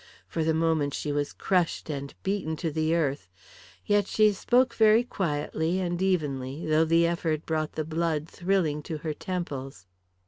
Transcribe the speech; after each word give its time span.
For 0.27 0.43
the 0.43 0.55
moment 0.55 0.95
she 0.95 1.11
was 1.11 1.31
crushed 1.31 1.87
and 1.87 2.15
beaten 2.23 2.55
to 2.55 2.71
the 2.71 2.95
earth. 2.95 3.29
Yet 3.85 4.07
she 4.07 4.33
spoke 4.33 4.73
very 4.73 5.03
quietly 5.03 5.79
and 5.79 6.01
evenly, 6.01 6.65
though 6.65 6.85
the 6.85 7.05
effort 7.05 7.45
brought 7.45 7.73
the 7.73 7.85
blood 7.85 8.27
thrilling 8.27 8.81
to 8.81 8.97
her 9.05 9.13
temples. 9.13 9.85